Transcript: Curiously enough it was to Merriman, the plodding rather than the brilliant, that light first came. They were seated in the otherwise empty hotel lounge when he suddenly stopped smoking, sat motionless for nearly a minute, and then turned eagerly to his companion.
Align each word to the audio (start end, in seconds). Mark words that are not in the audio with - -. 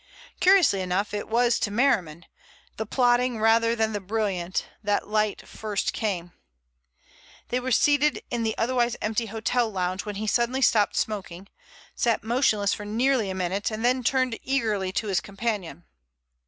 Curiously 0.39 0.81
enough 0.81 1.13
it 1.13 1.27
was 1.29 1.59
to 1.59 1.69
Merriman, 1.69 2.25
the 2.77 2.87
plodding 2.87 3.39
rather 3.39 3.75
than 3.75 3.93
the 3.93 3.99
brilliant, 4.01 4.65
that 4.83 5.07
light 5.07 5.47
first 5.47 5.93
came. 5.93 6.31
They 7.49 7.59
were 7.59 7.71
seated 7.71 8.23
in 8.31 8.41
the 8.41 8.57
otherwise 8.57 8.95
empty 8.99 9.27
hotel 9.27 9.69
lounge 9.71 10.03
when 10.03 10.15
he 10.15 10.25
suddenly 10.25 10.63
stopped 10.63 10.95
smoking, 10.95 11.49
sat 11.93 12.23
motionless 12.23 12.73
for 12.73 12.83
nearly 12.83 13.29
a 13.29 13.35
minute, 13.35 13.69
and 13.69 13.85
then 13.85 14.03
turned 14.03 14.39
eagerly 14.41 14.91
to 14.93 15.05
his 15.05 15.19
companion. 15.19 15.83